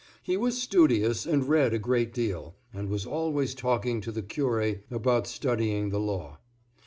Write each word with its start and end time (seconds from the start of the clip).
He 0.23 0.35
was 0.35 0.59
studious 0.59 1.27
and 1.27 1.47
read 1.47 1.75
a 1.75 1.77
great 1.77 2.11
deal, 2.11 2.55
and 2.73 2.89
was 2.89 3.05
always 3.05 3.53
talking 3.53 4.01
to 4.01 4.11
the 4.11 4.23
curé 4.23 4.81
about 4.89 5.27
studying 5.27 5.91
the 5.91 5.99
law. 5.99 6.39